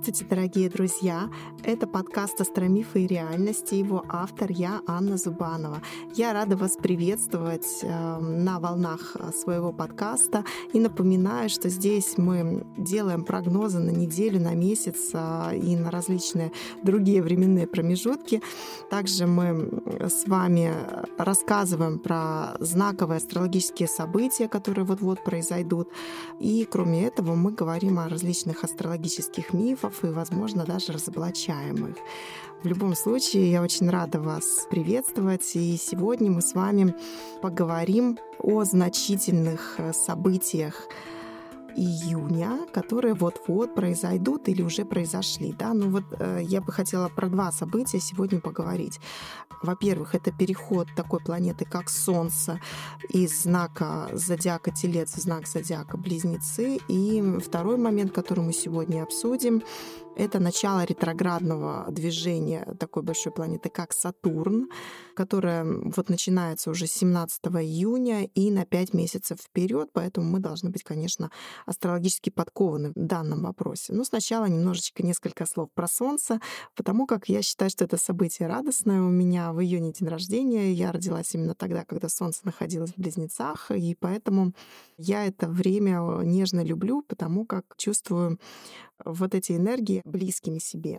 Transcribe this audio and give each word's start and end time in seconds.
Здравствуйте, 0.00 0.30
дорогие 0.30 0.70
друзья! 0.70 1.28
Это 1.64 1.88
подкаст 1.88 2.40
«Астромифы 2.40 3.02
и 3.02 3.06
реальности». 3.08 3.74
Его 3.74 4.04
автор 4.08 4.48
я, 4.48 4.80
Анна 4.86 5.16
Зубанова. 5.16 5.82
Я 6.14 6.32
рада 6.32 6.56
вас 6.56 6.76
приветствовать 6.76 7.80
э, 7.82 8.18
на 8.20 8.60
волнах 8.60 9.16
своего 9.34 9.72
подкаста 9.72 10.44
и 10.72 10.78
напоминаю, 10.78 11.50
что 11.50 11.68
здесь 11.68 12.16
мы 12.16 12.64
делаем 12.76 13.24
прогнозы 13.24 13.80
на 13.80 13.90
неделю, 13.90 14.40
на 14.40 14.54
месяц 14.54 15.10
э, 15.12 15.56
и 15.56 15.74
на 15.74 15.90
различные 15.90 16.52
другие 16.84 17.20
временные 17.20 17.66
промежутки. 17.66 18.40
Также 18.90 19.26
мы 19.26 19.82
с 20.00 20.28
вами 20.28 20.72
рассказываем 21.18 21.98
про 21.98 22.56
знаковые 22.60 23.16
астрологические 23.16 23.88
события, 23.88 24.46
которые 24.46 24.84
вот-вот 24.84 25.24
произойдут. 25.24 25.88
И 26.38 26.68
кроме 26.70 27.04
этого 27.04 27.34
мы 27.34 27.50
говорим 27.50 27.98
о 27.98 28.08
различных 28.08 28.62
астрологических 28.62 29.52
мифов 29.88 30.04
и, 30.04 30.12
возможно, 30.12 30.64
даже 30.64 30.92
разоблачаем 30.92 31.88
их. 31.88 31.96
В 32.62 32.66
любом 32.66 32.94
случае, 32.94 33.50
я 33.50 33.62
очень 33.62 33.88
рада 33.88 34.20
вас 34.20 34.66
приветствовать, 34.70 35.54
и 35.54 35.76
сегодня 35.76 36.30
мы 36.30 36.42
с 36.42 36.54
вами 36.54 36.94
поговорим 37.40 38.18
о 38.40 38.64
значительных 38.64 39.76
э, 39.78 39.92
событиях 39.92 40.88
июня, 41.76 42.66
которые 42.72 43.14
вот-вот 43.14 43.74
произойдут 43.74 44.48
или 44.48 44.62
уже 44.62 44.84
произошли. 44.84 45.52
Да? 45.52 45.74
Ну 45.74 45.90
вот 45.90 46.04
э, 46.18 46.40
я 46.42 46.60
бы 46.60 46.72
хотела 46.72 47.08
про 47.08 47.28
два 47.28 47.52
события 47.52 48.00
сегодня 48.00 48.40
поговорить. 48.40 49.00
Во-первых, 49.62 50.14
это 50.14 50.30
переход 50.30 50.88
такой 50.96 51.20
планеты, 51.20 51.64
как 51.64 51.90
Солнце, 51.90 52.60
из 53.08 53.42
знака 53.42 54.08
зодиака 54.12 54.70
Телец 54.70 55.14
в 55.14 55.20
знак 55.20 55.46
зодиака 55.46 55.96
Близнецы. 55.96 56.78
И 56.88 57.38
второй 57.44 57.76
момент, 57.76 58.12
который 58.12 58.44
мы 58.44 58.52
сегодня 58.52 59.02
обсудим, 59.02 59.62
это 60.18 60.40
начало 60.40 60.84
ретроградного 60.84 61.86
движения 61.90 62.66
такой 62.78 63.02
большой 63.02 63.32
планеты, 63.32 63.68
как 63.68 63.92
Сатурн, 63.92 64.68
которая 65.14 65.64
вот 65.64 66.08
начинается 66.08 66.70
уже 66.70 66.86
17 66.86 67.40
июня 67.46 68.24
и 68.24 68.50
на 68.50 68.66
5 68.66 68.94
месяцев 68.94 69.38
вперед, 69.40 69.90
поэтому 69.92 70.28
мы 70.28 70.40
должны 70.40 70.70
быть, 70.70 70.82
конечно, 70.82 71.30
астрологически 71.66 72.30
подкованы 72.30 72.90
в 72.90 72.94
данном 72.94 73.42
вопросе. 73.42 73.92
Но 73.92 74.02
сначала 74.04 74.46
немножечко 74.46 75.04
несколько 75.04 75.46
слов 75.46 75.70
про 75.72 75.86
Солнце, 75.86 76.40
потому 76.74 77.06
как 77.06 77.28
я 77.28 77.40
считаю, 77.40 77.70
что 77.70 77.84
это 77.84 77.96
событие 77.96 78.48
радостное. 78.48 79.00
У 79.00 79.10
меня 79.10 79.52
в 79.52 79.62
июне 79.62 79.92
день 79.92 80.08
рождения, 80.08 80.72
я 80.72 80.90
родилась 80.90 81.32
именно 81.34 81.54
тогда, 81.54 81.84
когда 81.84 82.08
Солнце 82.08 82.40
находилось 82.42 82.90
в 82.90 82.98
Близнецах, 82.98 83.70
и 83.70 83.94
поэтому 83.94 84.52
я 84.96 85.26
это 85.26 85.48
время 85.48 86.00
нежно 86.24 86.64
люблю, 86.64 87.02
потому 87.02 87.46
как 87.46 87.64
чувствую 87.76 88.38
вот 89.04 89.34
эти 89.34 89.52
энергии 89.52 90.02
близкими 90.04 90.58
себе. 90.58 90.98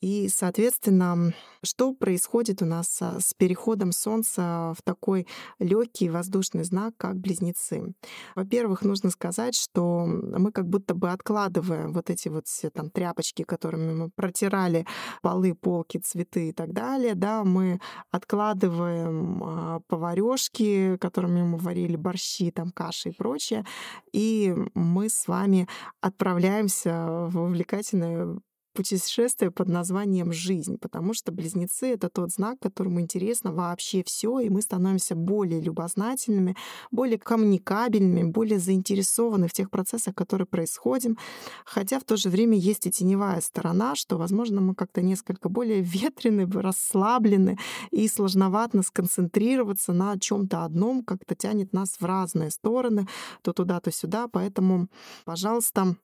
И, 0.00 0.28
соответственно, 0.28 1.34
что 1.62 1.92
происходит 1.92 2.62
у 2.62 2.64
нас 2.64 2.96
а, 3.02 3.20
с 3.20 3.34
переходом 3.34 3.92
Солнца 3.92 4.72
в 4.76 4.82
такой 4.82 5.26
легкий 5.58 6.08
воздушный 6.08 6.64
знак, 6.64 6.94
как 6.96 7.16
близнецы? 7.16 7.92
Во-первых, 8.34 8.82
нужно 8.82 9.10
сказать, 9.10 9.54
что 9.54 10.06
мы 10.06 10.52
как 10.52 10.66
будто 10.66 10.94
бы 10.94 11.10
откладываем 11.10 11.92
вот 11.92 12.08
эти 12.08 12.28
вот 12.28 12.46
все 12.46 12.70
там 12.70 12.88
тряпочки, 12.88 13.42
которыми 13.42 13.92
мы 13.92 14.10
протирали 14.10 14.86
полы, 15.20 15.54
полки, 15.54 15.98
цветы 15.98 16.48
и 16.48 16.52
так 16.52 16.72
далее, 16.72 17.14
да, 17.14 17.44
мы 17.44 17.78
откладываем 18.10 19.42
а, 19.44 19.80
поварешки, 19.86 20.96
которыми 20.96 21.42
мы 21.42 21.58
варили 21.58 21.96
борщи, 21.96 22.50
там 22.50 22.70
каши 22.70 23.10
и 23.10 23.12
прочее, 23.12 23.66
и 24.12 24.54
мы 24.72 25.10
с 25.10 25.28
вами 25.28 25.68
отправляемся 26.00 27.26
в 27.28 27.38
увлекательное 27.38 28.40
путешествие 28.72 29.50
под 29.50 29.68
названием 29.68 30.32
«Жизнь», 30.32 30.78
потому 30.78 31.14
что 31.14 31.32
близнецы— 31.32 31.86
это 31.94 32.08
тот 32.08 32.30
знак, 32.30 32.58
которому 32.60 33.00
интересно 33.00 33.52
вообще 33.52 34.02
все, 34.04 34.40
и 34.40 34.48
мы 34.48 34.62
становимся 34.62 35.14
более 35.14 35.60
любознательными, 35.60 36.56
более 36.90 37.18
коммуникабельными, 37.18 38.30
более 38.30 38.58
заинтересованы 38.58 39.48
в 39.48 39.52
тех 39.52 39.70
процессах, 39.70 40.14
которые 40.14 40.46
происходят. 40.46 41.16
Хотя 41.64 41.98
в 41.98 42.04
то 42.04 42.16
же 42.16 42.28
время 42.28 42.56
есть 42.56 42.86
и 42.86 42.90
теневая 42.90 43.40
сторона, 43.40 43.94
что, 43.94 44.16
возможно, 44.16 44.60
мы 44.60 44.74
как-то 44.74 45.02
несколько 45.02 45.48
более 45.48 45.80
ветрены, 45.80 46.46
расслаблены, 46.50 47.58
и 47.90 48.08
сложновато 48.08 48.82
сконцентрироваться 48.82 49.92
на 49.92 50.18
чем 50.18 50.48
то 50.48 50.64
одном, 50.64 51.02
как-то 51.02 51.34
тянет 51.34 51.72
нас 51.72 51.96
в 51.98 52.04
разные 52.04 52.50
стороны, 52.50 53.06
то 53.42 53.52
туда, 53.52 53.80
то 53.80 53.90
сюда. 53.90 54.28
Поэтому, 54.28 54.88
пожалуйста, 55.24 55.96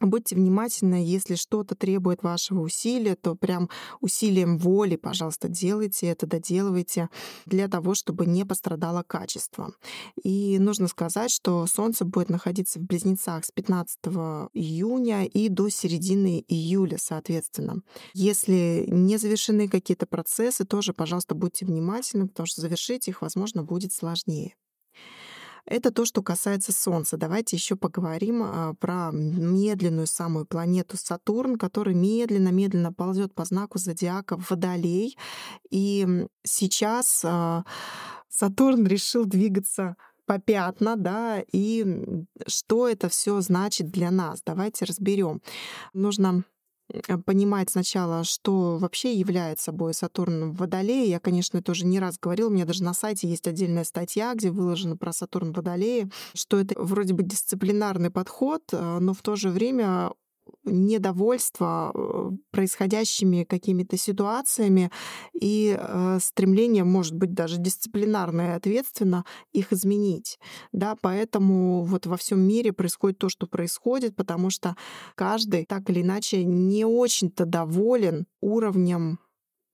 Будьте 0.00 0.36
внимательны, 0.36 1.04
если 1.04 1.34
что-то 1.34 1.74
требует 1.74 2.22
вашего 2.22 2.60
усилия, 2.60 3.16
то 3.16 3.34
прям 3.34 3.68
усилием 4.00 4.58
воли, 4.58 4.96
пожалуйста, 4.96 5.48
делайте 5.48 6.06
это, 6.06 6.26
доделывайте 6.26 7.08
для 7.46 7.68
того, 7.68 7.94
чтобы 7.94 8.26
не 8.26 8.44
пострадало 8.44 9.02
качество. 9.02 9.72
И 10.22 10.58
нужно 10.58 10.88
сказать, 10.88 11.30
что 11.30 11.66
Солнце 11.66 12.04
будет 12.04 12.28
находиться 12.28 12.78
в 12.78 12.82
Близнецах 12.82 13.44
с 13.44 13.50
15 13.50 13.98
июня 14.54 15.24
и 15.24 15.48
до 15.48 15.68
середины 15.68 16.44
июля, 16.46 16.98
соответственно. 16.98 17.82
Если 18.14 18.84
не 18.88 19.16
завершены 19.16 19.68
какие-то 19.68 20.06
процессы, 20.06 20.64
тоже, 20.64 20.92
пожалуйста, 20.92 21.34
будьте 21.34 21.66
внимательны, 21.66 22.28
потому 22.28 22.46
что 22.46 22.60
завершить 22.60 23.08
их, 23.08 23.22
возможно, 23.22 23.62
будет 23.62 23.92
сложнее. 23.92 24.54
Это 25.68 25.90
то, 25.90 26.06
что 26.06 26.22
касается 26.22 26.72
Солнца. 26.72 27.18
Давайте 27.18 27.56
еще 27.56 27.76
поговорим 27.76 28.42
а, 28.42 28.74
про 28.80 29.10
медленную 29.12 30.06
самую 30.06 30.46
планету 30.46 30.96
Сатурн, 30.96 31.56
который 31.56 31.94
медленно-медленно 31.94 32.90
ползет 32.90 33.34
по 33.34 33.44
знаку 33.44 33.78
зодиака 33.78 34.38
Водолей. 34.48 35.18
И 35.70 36.26
сейчас 36.42 37.22
а, 37.22 37.64
Сатурн 38.30 38.86
решил 38.86 39.26
двигаться 39.26 39.96
по 40.24 40.38
пятна, 40.38 40.96
да, 40.96 41.42
и 41.52 41.86
что 42.46 42.88
это 42.88 43.10
все 43.10 43.40
значит 43.42 43.90
для 43.90 44.10
нас. 44.10 44.42
Давайте 44.44 44.86
разберем. 44.86 45.42
Нужно 45.92 46.44
понимать 47.24 47.70
сначала, 47.70 48.24
что 48.24 48.78
вообще 48.78 49.14
является 49.14 49.66
собой 49.66 49.94
Сатурн 49.94 50.50
в 50.50 50.56
Водолее. 50.56 51.08
Я, 51.08 51.20
конечно, 51.20 51.62
тоже 51.62 51.84
не 51.86 52.00
раз 52.00 52.18
говорила, 52.18 52.48
у 52.48 52.52
меня 52.52 52.64
даже 52.64 52.82
на 52.82 52.94
сайте 52.94 53.28
есть 53.28 53.46
отдельная 53.46 53.84
статья, 53.84 54.34
где 54.34 54.50
выложено 54.50 54.96
про 54.96 55.12
Сатурн 55.12 55.52
в 55.52 55.56
Водолее, 55.56 56.10
что 56.34 56.58
это 56.58 56.80
вроде 56.80 57.14
бы 57.14 57.22
дисциплинарный 57.22 58.10
подход, 58.10 58.62
э, 58.72 58.98
но 59.00 59.12
в 59.14 59.22
то 59.22 59.36
же 59.36 59.50
время 59.50 60.12
недовольство 60.70 61.92
э, 61.94 62.30
происходящими 62.50 63.44
какими-то 63.44 63.96
ситуациями 63.96 64.90
и 65.32 65.76
э, 65.78 66.18
стремление, 66.20 66.84
может 66.84 67.14
быть, 67.14 67.34
даже 67.34 67.58
дисциплинарно 67.58 68.42
и 68.42 68.56
ответственно 68.56 69.24
их 69.52 69.72
изменить. 69.72 70.38
Да, 70.72 70.96
поэтому 71.00 71.82
вот 71.82 72.06
во 72.06 72.16
всем 72.16 72.40
мире 72.40 72.72
происходит 72.72 73.18
то, 73.18 73.28
что 73.28 73.46
происходит, 73.46 74.16
потому 74.16 74.50
что 74.50 74.76
каждый 75.14 75.64
так 75.64 75.88
или 75.90 76.02
иначе 76.02 76.44
не 76.44 76.84
очень-то 76.84 77.44
доволен 77.44 78.26
уровнем 78.40 79.18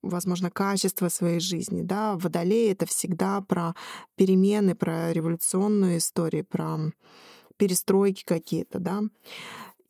возможно, 0.05 0.49
качество 0.51 1.09
своей 1.09 1.39
жизни. 1.39 1.81
Да? 1.81 2.15
Водолей— 2.15 2.71
это 2.71 2.85
всегда 2.85 3.41
про 3.41 3.75
перемены, 4.15 4.75
про 4.75 5.11
революционную 5.11 5.97
историю, 5.97 6.45
про 6.45 6.91
перестройки 7.57 8.23
какие-то, 8.25 8.79
да. 8.79 9.01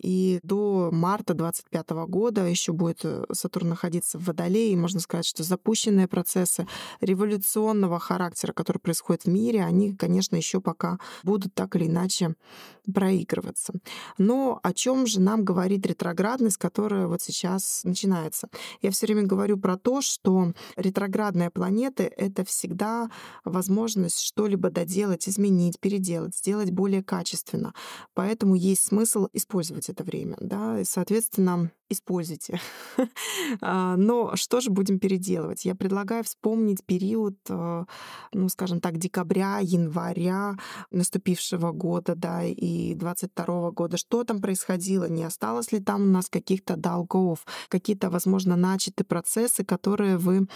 И 0.01 0.39
до 0.43 0.89
марта 0.91 1.33
2025 1.33 1.89
года 2.07 2.45
еще 2.45 2.73
будет 2.73 2.99
э, 3.03 3.25
Сатурн 3.31 3.69
находиться 3.69 4.19
в 4.19 4.25
Водолее. 4.25 4.73
И 4.73 4.75
можно 4.75 4.99
сказать, 4.99 5.25
что 5.25 5.43
запущенные 5.43 6.07
процессы 6.07 6.67
революционного 7.01 7.99
характера, 7.99 8.53
которые 8.53 8.81
происходят 8.81 9.23
в 9.23 9.29
мире, 9.29 9.63
они, 9.63 9.95
конечно, 9.95 10.35
еще 10.35 10.61
пока 10.61 10.99
будут 11.23 11.53
так 11.53 11.75
или 11.75 11.87
иначе 11.87 12.35
проигрываться. 12.93 13.73
Но 14.17 14.59
о 14.63 14.73
чем 14.73 15.07
же 15.07 15.19
нам 15.19 15.43
говорит 15.43 15.85
ретроградность, 15.85 16.57
которая 16.57 17.07
вот 17.07 17.21
сейчас 17.21 17.81
начинается? 17.83 18.49
Я 18.81 18.91
все 18.91 19.05
время 19.05 19.23
говорю 19.23 19.57
про 19.57 19.77
то, 19.77 20.01
что 20.01 20.53
ретроградные 20.75 21.49
планеты— 21.49 22.03
это 22.17 22.43
всегда 22.45 23.09
возможность 23.43 24.19
что-либо 24.19 24.69
доделать, 24.69 25.27
изменить, 25.27 25.79
переделать, 25.79 26.35
сделать 26.35 26.71
более 26.71 27.03
качественно. 27.03 27.73
Поэтому 28.13 28.55
есть 28.55 28.87
смысл 28.87 29.27
использовать 29.33 29.89
это 29.95 30.03
время, 30.03 30.35
да, 30.39 30.79
и, 30.79 30.83
соответственно, 30.83 31.71
используйте. 31.89 32.59
А, 33.61 33.95
но 33.95 34.35
что 34.35 34.59
же 34.59 34.69
будем 34.69 34.99
переделывать? 34.99 35.65
Я 35.65 35.75
предлагаю 35.75 36.23
вспомнить 36.23 36.83
период, 36.83 37.35
э, 37.49 37.85
ну, 38.33 38.49
скажем 38.49 38.79
так, 38.79 38.97
декабря, 38.97 39.59
января 39.61 40.55
наступившего 40.91 41.71
года, 41.71 42.15
да, 42.15 42.43
и 42.43 42.95
22 42.95 43.71
года. 43.71 43.97
Что 43.97 44.23
там 44.23 44.41
происходило? 44.41 45.07
Не 45.09 45.23
осталось 45.23 45.71
ли 45.71 45.79
там 45.79 46.01
у 46.01 46.05
нас 46.05 46.29
каких-то 46.29 46.75
долгов, 46.75 47.45
какие-то, 47.69 48.09
возможно, 48.09 48.55
начатые 48.55 49.05
процессы, 49.05 49.63
которые 49.63 50.17
вы 50.17 50.47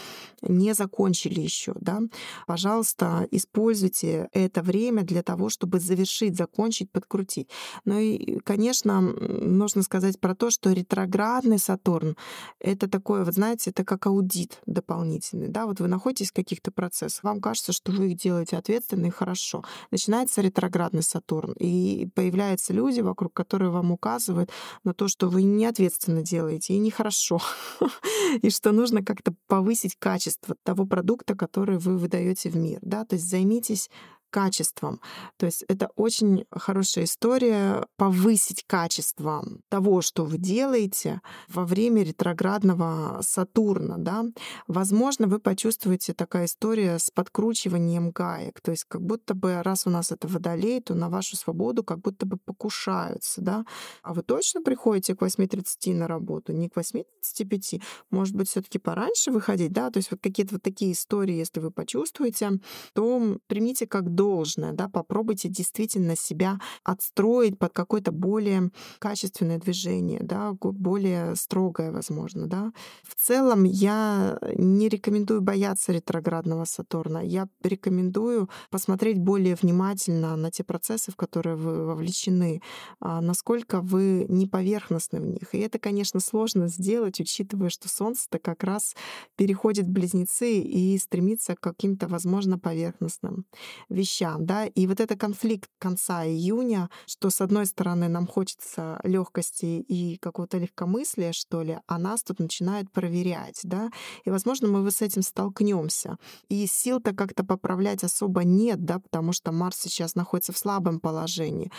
не 0.41 0.73
закончили 0.73 1.41
еще, 1.41 1.73
да? 1.79 2.01
Пожалуйста, 2.47 3.27
используйте 3.31 4.29
это 4.33 4.61
время 4.61 5.03
для 5.03 5.21
того, 5.21 5.49
чтобы 5.49 5.79
завершить, 5.79 6.37
закончить, 6.37 6.91
подкрутить. 6.91 7.49
Ну 7.85 7.99
и, 7.99 8.39
конечно, 8.39 9.13
нужно 9.19 9.83
сказать 9.83 10.19
про 10.19 10.35
то, 10.35 10.49
что 10.49 10.71
ретроградный 10.71 11.59
Сатурн— 11.59 12.15
это 12.59 12.89
такое, 12.89 13.25
вот 13.25 13.33
знаете, 13.33 13.71
это 13.71 13.83
как 13.83 14.07
аудит 14.07 14.59
дополнительный. 14.65 15.49
Да? 15.49 15.65
Вот 15.65 15.79
вы 15.79 15.87
находитесь 15.87 16.29
в 16.29 16.33
каких-то 16.33 16.71
процессах, 16.71 17.23
вам 17.23 17.41
кажется, 17.41 17.73
что 17.73 17.91
вы 17.91 18.11
их 18.11 18.17
делаете 18.17 18.57
ответственно 18.57 19.07
и 19.07 19.11
хорошо. 19.11 19.63
Начинается 19.91 20.41
ретроградный 20.41 21.03
Сатурн, 21.03 21.53
и 21.59 22.07
появляются 22.15 22.73
люди, 22.73 23.01
вокруг 23.01 23.33
которых 23.33 23.73
вам 23.73 23.91
указывают 23.91 24.49
на 24.83 24.93
то, 24.93 25.07
что 25.07 25.29
вы 25.29 25.43
не 25.43 25.65
ответственно 25.65 26.21
делаете 26.21 26.73
и 26.73 26.79
нехорошо, 26.79 27.41
и 28.41 28.49
что 28.49 28.71
нужно 28.71 29.03
как-то 29.03 29.33
повысить 29.47 29.95
качество 29.97 30.55
того 30.63 30.85
продукта, 30.85 31.35
который 31.35 31.77
вы 31.77 31.97
выдаете 31.97 32.49
в 32.49 32.55
мир. 32.55 32.79
Да? 32.81 33.05
То 33.05 33.15
есть 33.15 33.29
займитесь 33.29 33.89
качеством. 34.29 35.01
То 35.37 35.45
есть 35.45 35.63
это 35.67 35.89
очень 35.95 36.45
хорошая 36.51 37.05
история 37.05 37.85
повысить 37.97 38.63
качество 38.65 39.45
того, 39.69 40.01
что 40.01 40.25
вы 40.25 40.37
делаете 40.37 41.21
во 41.47 41.65
время 41.65 42.03
ретроградного 42.03 43.21
Сатурна. 43.21 43.97
Да? 43.97 44.25
Возможно, 44.67 45.27
вы 45.27 45.39
почувствуете 45.39 46.13
такая 46.13 46.45
история 46.45 46.99
с 46.99 47.09
подкручиванием 47.11 48.11
гаек. 48.11 48.61
То 48.61 48.71
есть 48.71 48.85
как 48.87 49.01
будто 49.01 49.33
бы, 49.33 49.61
раз 49.63 49.87
у 49.87 49.89
нас 49.89 50.11
это 50.11 50.27
водолей, 50.27 50.81
то 50.81 50.93
на 50.95 51.09
вашу 51.09 51.35
свободу 51.35 51.83
как 51.83 51.99
будто 51.99 52.25
бы 52.25 52.37
покушаются. 52.37 53.41
Да? 53.41 53.65
А 54.03 54.13
вы 54.13 54.21
точно 54.21 54.61
приходите 54.61 55.15
к 55.15 55.21
8.30 55.21 55.93
на 55.93 56.07
работу, 56.07 56.53
не 56.53 56.69
к 56.69 56.77
8.35? 56.77 57.81
Может 58.11 58.35
быть, 58.35 58.49
все 58.49 58.61
таки 58.61 58.79
пораньше 58.79 59.31
выходить? 59.31 59.71
Да? 59.71 59.89
То 59.89 59.97
есть 59.97 60.11
вот 60.11 60.19
какие-то 60.21 60.55
вот 60.55 60.63
такие 60.63 60.91
истории, 60.91 61.35
если 61.35 61.59
вы 61.59 61.71
почувствуете, 61.71 62.59
то 62.93 63.37
примите 63.47 63.87
как 63.87 64.13
должное, 64.19 64.73
да, 64.73 64.89
попробуйте 64.89 65.47
действительно 65.47 66.17
себя 66.17 66.59
отстроить 66.83 67.57
под 67.57 67.71
какое-то 67.71 68.11
более 68.11 68.69
качественное 68.99 69.59
движение, 69.59 70.19
да, 70.21 70.51
более 70.59 71.37
строгое, 71.37 71.93
возможно, 71.93 72.45
да. 72.47 72.73
В 73.03 73.15
целом 73.15 73.63
я 73.63 74.37
не 74.57 74.89
рекомендую 74.89 75.39
бояться 75.41 75.93
ретроградного 75.93 76.65
Сатурна. 76.65 77.21
Я 77.21 77.47
рекомендую 77.63 78.49
посмотреть 78.69 79.19
более 79.19 79.55
внимательно 79.55 80.35
на 80.35 80.51
те 80.51 80.65
процессы, 80.65 81.13
в 81.13 81.15
которые 81.15 81.55
вы 81.55 81.85
вовлечены, 81.85 82.61
а, 82.99 83.21
насколько 83.21 83.79
вы 83.79 84.25
не 84.27 84.47
поверхностны 84.47 85.21
в 85.21 85.25
них. 85.25 85.55
И 85.55 85.59
это, 85.59 85.79
конечно, 85.79 86.19
сложно 86.19 86.67
сделать, 86.67 87.21
учитывая, 87.21 87.69
что 87.69 87.87
Солнце-то 87.87 88.37
как 88.39 88.65
раз 88.65 88.95
переходит 89.37 89.85
в 89.85 89.91
близнецы 89.91 90.59
и 90.59 90.97
стремится 90.97 91.55
к 91.55 91.61
каким-то, 91.61 92.09
возможно, 92.09 92.59
поверхностным 92.59 93.45
вещам 93.87 94.08
вещам, 94.09 94.45
да, 94.45 94.65
и 94.65 94.87
вот 94.87 94.99
это 94.99 95.15
конфликт 95.15 95.69
конца 95.79 96.25
июня, 96.25 96.89
что 97.05 97.29
с 97.29 97.41
одной 97.41 97.65
стороны 97.65 98.07
нам 98.07 98.27
хочется 98.27 98.99
легкости 99.03 99.65
и 99.65 100.17
какого-то 100.17 100.57
легкомыслия, 100.57 101.31
что 101.31 101.61
ли, 101.61 101.77
а 101.87 101.97
нас 101.97 102.23
тут 102.23 102.39
начинают 102.39 102.91
проверять, 102.91 103.61
да, 103.63 103.89
и, 104.25 104.29
возможно, 104.29 104.67
мы 104.67 104.89
с 104.89 105.01
этим 105.01 105.21
столкнемся. 105.21 106.17
И 106.49 106.67
сил-то 106.67 107.13
как-то 107.13 107.43
поправлять 107.43 108.03
особо 108.03 108.43
нет, 108.43 108.83
да, 108.83 108.99
потому 108.99 109.33
что 109.33 109.51
Марс 109.51 109.77
сейчас 109.77 110.15
находится 110.15 110.53
в 110.53 110.57
слабом 110.57 110.99
положении. 110.99 111.71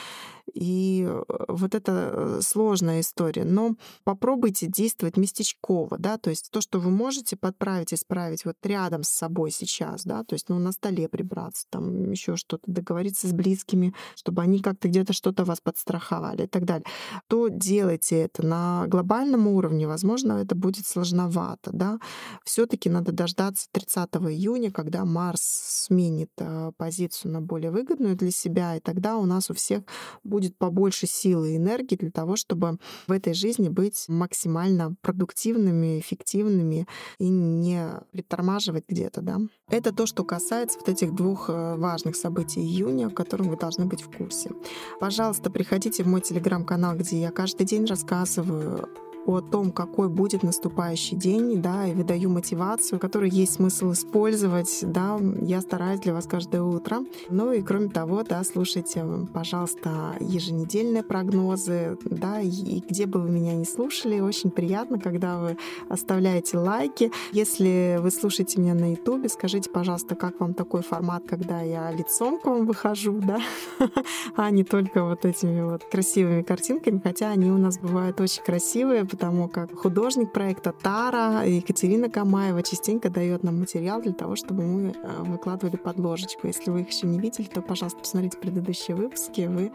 И 0.55 1.07
э, 1.07 1.23
вот 1.49 1.75
это 1.75 1.93
э, 2.13 2.41
сложная 2.43 3.01
история. 3.01 3.45
Но 3.45 3.77
попробуйте 4.05 4.67
действовать 4.67 5.17
местечково, 5.17 5.99
да, 5.99 6.19
то 6.19 6.31
есть 6.31 6.51
то, 6.51 6.61
что 6.61 6.79
вы 6.81 6.91
можете 6.91 7.37
подправить, 7.37 7.93
исправить 7.95 8.45
вот 8.45 8.57
рядом 8.63 9.03
с 9.03 9.09
собой 9.09 9.51
сейчас, 9.51 10.05
да, 10.05 10.25
то 10.25 10.35
есть 10.35 10.49
ну, 10.49 10.59
на 10.59 10.73
столе 10.73 11.09
прибраться, 11.09 11.67
там 11.71 12.11
еще 12.11 12.37
что-то, 12.37 12.63
договориться 12.67 13.29
с 13.29 13.33
близкими, 13.33 13.95
чтобы 14.17 14.43
они 14.43 14.61
как-то 14.61 14.89
где-то 14.89 15.13
что-то 15.13 15.45
вас 15.45 15.61
подстраховали 15.61 16.45
и 16.45 16.47
так 16.47 16.65
далее, 16.65 16.85
то 17.29 17.49
делайте 17.49 18.17
это 18.17 18.45
на 18.45 18.87
глобальном 18.87 19.47
уровне. 19.47 19.87
Возможно, 19.87 20.33
это 20.35 20.55
будет 20.55 20.87
сложновато, 20.87 21.71
да. 21.73 21.99
все 22.45 22.67
таки 22.67 22.89
надо 22.91 23.13
дождаться 23.13 23.69
30 23.73 24.09
июня, 24.31 24.71
когда 24.71 25.05
Марс 25.05 25.41
сменит 25.43 26.31
э, 26.39 26.73
позицию 26.77 27.33
на 27.33 27.41
более 27.41 27.71
выгодную 27.71 28.17
для 28.17 28.31
себя, 28.31 28.77
и 28.77 28.81
тогда 28.81 29.17
у 29.17 29.27
нас 29.27 29.51
у 29.51 29.55
всех 29.55 29.83
будет 30.25 30.40
побольше 30.49 31.07
силы 31.07 31.53
и 31.53 31.57
энергии 31.57 31.97
для 31.97 32.11
того, 32.11 32.37
чтобы 32.37 32.79
в 33.07 33.13
этой 33.13 33.35
жизни 33.35 33.69
быть 33.69 34.05
максимально 34.09 34.95
продуктивными, 35.03 35.99
эффективными 36.01 36.87
и 37.19 37.29
не 37.29 37.87
притормаживать 38.13 38.85
где-то, 38.89 39.21
да. 39.21 39.39
Это 39.69 39.93
то, 39.93 40.07
что 40.07 40.25
касается 40.25 40.79
вот 40.79 40.89
этих 40.89 41.15
двух 41.15 41.49
э, 41.49 41.77
важных 41.77 42.17
событий 42.17 42.61
июня, 42.61 43.07
о 43.07 43.11
котором 43.11 43.49
вы 43.49 43.57
должны 43.57 43.87
быть 43.87 44.03
в 44.03 44.11
курсе. 44.17 44.51
Пожалуйста, 44.99 45.51
приходите 45.51 46.03
в 46.03 46.07
мой 46.07 46.21
телеграм-канал, 46.21 46.97
где 46.97 47.21
я 47.21 47.31
каждый 47.31 47.67
день 47.67 47.85
рассказываю 47.85 48.89
о 49.27 49.41
том, 49.41 49.71
какой 49.71 50.09
будет 50.09 50.43
наступающий 50.43 51.17
день, 51.17 51.61
да, 51.61 51.87
и 51.87 51.93
выдаю 51.93 52.31
мотивацию, 52.31 52.99
которую 52.99 53.31
есть 53.31 53.55
смысл 53.55 53.93
использовать, 53.93 54.81
да, 54.83 55.19
я 55.41 55.61
стараюсь 55.61 56.01
для 56.01 56.15
вас 56.15 56.27
каждое 56.27 56.63
утро. 56.63 57.01
Ну 57.29 57.53
и 57.53 57.63
кроме 57.63 57.89
того, 57.89 58.23
да, 58.23 58.43
слушайте, 58.45 59.05
пожалуйста, 59.33 60.17
еженедельные 60.21 61.03
прогнозы, 61.03 61.99
да, 62.05 62.41
и 62.41 62.81
где 62.89 63.07
бы 63.07 63.21
вы 63.21 63.31
меня 63.31 63.55
не 63.55 63.65
слушали, 63.65 64.21
очень 64.21 64.51
приятно, 64.51 64.99
когда 64.99 65.39
вы 65.39 65.57
оставляете 65.89 66.59
лайки. 66.59 67.13
Если 67.33 67.99
вы 68.01 68.11
слушаете 68.11 68.61
меня 68.61 68.75
на 68.75 68.93
ютубе, 68.93 69.29
скажите, 69.29 69.71
пожалуйста, 69.71 70.15
как 70.15 70.41
вам 70.41 70.55
такой 70.55 70.83
формат, 70.83 71.25
когда 71.27 71.61
я 71.61 71.91
лицом 71.91 72.41
к 72.41 72.47
вам 72.47 72.67
выхожу, 72.67 73.21
да, 73.21 73.41
а 74.37 74.51
не 74.51 74.65
только 74.65 75.05
вот 75.05 75.25
этими 75.25 75.63
вот 75.63 75.85
красивыми 75.85 76.43
картинками, 76.43 77.01
хотя 77.03 77.31
они 77.31 77.51
у 77.51 77.59
нас 77.59 77.79
бывают 77.79 78.21
очень 78.21 78.43
красивые, 78.43 79.05
потому 79.11 79.49
как 79.49 79.75
художник 79.75 80.33
проекта 80.33 80.73
Тара 80.73 81.45
Екатерина 81.45 82.09
Камаева 82.09 82.63
частенько 82.63 83.11
дает 83.11 83.43
нам 83.43 83.61
материал 83.61 84.01
для 84.01 84.13
того, 84.13 84.37
чтобы 84.37 84.63
мы 84.63 84.93
э, 84.93 85.23
выкладывали 85.23 85.77
подложечку. 85.77 86.47
Если 86.47 86.71
вы 86.71 86.83
их 86.83 86.91
еще 86.91 87.07
не 87.07 87.19
видели, 87.19 87.47
то, 87.47 87.61
пожалуйста, 87.61 88.01
посмотрите 88.01 88.39
предыдущие 88.39 88.97
выпуски, 88.97 89.43
вы, 89.43 89.73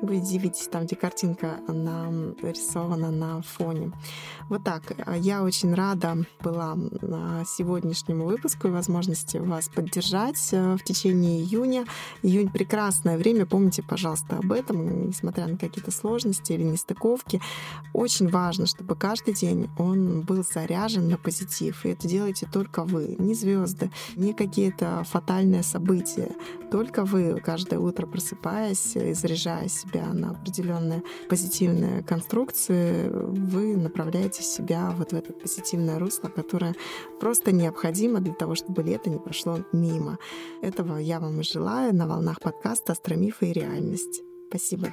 вы 0.00 0.16
удивитесь, 0.18 0.68
там, 0.68 0.84
где 0.84 0.96
картинка 0.96 1.58
нарисована 1.68 3.10
на 3.10 3.42
фоне. 3.42 3.92
Вот 4.48 4.64
так. 4.64 4.82
Я 5.18 5.42
очень 5.42 5.74
рада 5.74 6.18
была 6.42 6.76
сегодняшнему 7.46 8.24
выпуску 8.26 8.68
и 8.68 8.70
возможности 8.70 9.36
вас 9.36 9.68
поддержать 9.68 10.48
э, 10.52 10.76
в 10.76 10.82
течение 10.82 11.40
июня. 11.40 11.84
Июнь— 12.22 12.50
прекрасное 12.52 13.16
время, 13.16 13.46
помните, 13.46 13.82
пожалуйста, 13.82 14.38
об 14.38 14.52
этом, 14.52 15.08
несмотря 15.08 15.46
на 15.46 15.56
какие-то 15.56 15.90
сложности 15.90 16.52
или 16.52 16.62
нестыковки. 16.62 17.40
Очень 17.92 18.28
важно, 18.28 18.66
чтобы 18.72 18.96
каждый 18.96 19.34
день 19.34 19.68
он 19.78 20.22
был 20.22 20.42
заряжен 20.42 21.08
на 21.08 21.18
позитив. 21.18 21.84
И 21.84 21.90
это 21.90 22.08
делаете 22.08 22.48
только 22.50 22.84
вы, 22.84 23.16
не 23.18 23.34
звезды, 23.34 23.90
не 24.16 24.32
какие-то 24.32 25.04
фатальные 25.04 25.62
события. 25.62 26.30
Только 26.70 27.04
вы 27.04 27.38
каждое 27.44 27.78
утро 27.78 28.06
просыпаясь 28.06 28.96
и 28.96 29.12
заряжая 29.12 29.68
себя 29.68 30.06
на 30.14 30.30
определенные 30.30 31.02
позитивные 31.28 32.02
конструкции, 32.02 33.10
вы 33.10 33.76
направляете 33.76 34.42
себя 34.42 34.90
вот 34.96 35.12
в 35.12 35.14
это 35.14 35.34
позитивное 35.34 35.98
русло, 35.98 36.28
которое 36.28 36.74
просто 37.20 37.52
необходимо 37.52 38.20
для 38.20 38.34
того, 38.34 38.54
чтобы 38.54 38.82
лето 38.82 39.10
не 39.10 39.18
прошло 39.18 39.58
мимо. 39.72 40.18
Этого 40.62 40.96
я 40.96 41.20
вам 41.20 41.40
и 41.40 41.44
желаю 41.44 41.94
на 41.94 42.06
волнах 42.06 42.40
подкаста 42.40 42.92
«Астромифы 42.92 43.50
и 43.50 43.52
реальность». 43.52 44.22
Спасибо. 44.48 44.88